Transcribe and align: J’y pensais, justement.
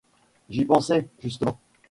J’y 0.49 0.65
pensais, 0.65 1.07
justement. 1.19 1.59